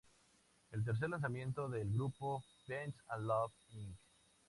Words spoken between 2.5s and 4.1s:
"Peace and Love, Inc.